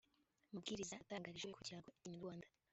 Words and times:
mabwiriza 0.51 0.93
atangarijwe 1.03 1.55
kugira 1.57 1.77
ngo 1.79 1.87
ikinyarwanda 1.91 2.47